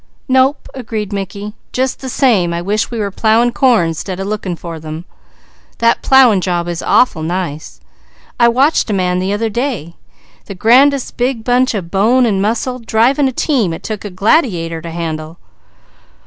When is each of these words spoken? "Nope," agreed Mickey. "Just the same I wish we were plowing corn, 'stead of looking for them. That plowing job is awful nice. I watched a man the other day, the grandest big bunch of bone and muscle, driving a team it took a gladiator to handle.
"Nope," 0.27 0.67
agreed 0.73 1.13
Mickey. 1.13 1.53
"Just 1.71 1.99
the 1.99 2.09
same 2.09 2.53
I 2.55 2.59
wish 2.63 2.89
we 2.89 2.97
were 2.97 3.11
plowing 3.11 3.51
corn, 3.51 3.93
'stead 3.93 4.19
of 4.19 4.25
looking 4.25 4.55
for 4.55 4.79
them. 4.79 5.05
That 5.77 6.01
plowing 6.01 6.41
job 6.41 6.67
is 6.67 6.81
awful 6.81 7.21
nice. 7.21 7.79
I 8.39 8.47
watched 8.47 8.89
a 8.89 8.93
man 8.93 9.19
the 9.19 9.31
other 9.31 9.51
day, 9.51 9.93
the 10.47 10.55
grandest 10.55 11.17
big 11.17 11.43
bunch 11.43 11.75
of 11.75 11.91
bone 11.91 12.25
and 12.25 12.41
muscle, 12.41 12.79
driving 12.79 13.27
a 13.27 13.31
team 13.31 13.73
it 13.73 13.83
took 13.83 14.03
a 14.03 14.09
gladiator 14.09 14.81
to 14.81 14.89
handle. 14.89 15.37